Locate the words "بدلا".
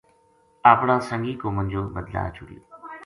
1.95-2.23